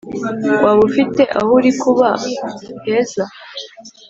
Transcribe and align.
waba 0.63 0.81
ufite 0.89 1.21
aho 1.37 1.51
urikuba 1.59 2.07
heza 2.83 3.23